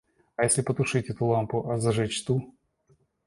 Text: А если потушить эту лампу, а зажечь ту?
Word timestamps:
А 0.35 0.45
если 0.45 0.63
потушить 0.63 1.11
эту 1.11 1.25
лампу, 1.27 1.69
а 1.69 1.77
зажечь 1.77 2.23
ту? 2.25 2.55